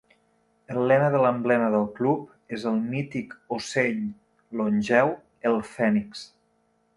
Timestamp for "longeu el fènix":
4.63-6.27